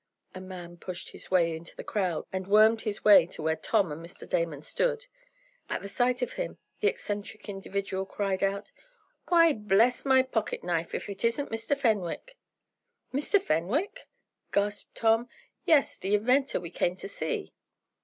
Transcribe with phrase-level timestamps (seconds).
[0.33, 3.91] A man pushed his way into the crowd, and wormed his way to where Tom
[3.91, 4.27] and Mr.
[4.27, 5.05] Damon stood.
[5.69, 8.71] At the sight of him, the eccentric individual cried out:
[9.27, 10.95] "Why bless my pocket knife!
[10.95, 11.77] If it isn't Mr.
[11.77, 12.35] Fenwick!"
[13.13, 13.39] "Mr.
[13.39, 14.07] Fenwick?"
[14.51, 15.29] gasped Tom.
[15.65, 15.95] "Yes.
[15.97, 17.53] The inventor we came to see!"